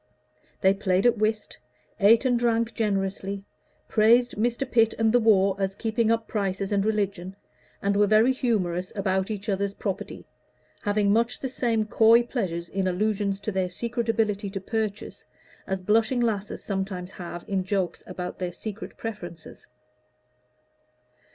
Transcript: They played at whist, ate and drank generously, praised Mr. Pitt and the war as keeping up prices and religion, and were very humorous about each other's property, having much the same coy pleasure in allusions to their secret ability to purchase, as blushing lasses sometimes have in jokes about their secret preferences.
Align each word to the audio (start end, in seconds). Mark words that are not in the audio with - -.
They 0.61 0.73
played 0.73 1.05
at 1.05 1.19
whist, 1.19 1.59
ate 1.99 2.25
and 2.25 2.39
drank 2.39 2.73
generously, 2.73 3.45
praised 3.87 4.35
Mr. 4.35 4.67
Pitt 4.67 4.95
and 4.97 5.11
the 5.13 5.19
war 5.19 5.55
as 5.59 5.75
keeping 5.75 6.09
up 6.09 6.27
prices 6.27 6.71
and 6.71 6.83
religion, 6.83 7.35
and 7.83 7.95
were 7.95 8.07
very 8.07 8.33
humorous 8.33 8.91
about 8.95 9.29
each 9.29 9.47
other's 9.47 9.75
property, 9.75 10.25
having 10.81 11.13
much 11.13 11.39
the 11.39 11.49
same 11.49 11.85
coy 11.85 12.23
pleasure 12.23 12.71
in 12.73 12.87
allusions 12.87 13.39
to 13.41 13.51
their 13.51 13.69
secret 13.69 14.09
ability 14.09 14.49
to 14.49 14.59
purchase, 14.59 15.23
as 15.67 15.83
blushing 15.83 16.19
lasses 16.19 16.63
sometimes 16.63 17.11
have 17.11 17.45
in 17.47 17.63
jokes 17.63 18.01
about 18.07 18.39
their 18.39 18.51
secret 18.53 18.97
preferences. 18.97 19.67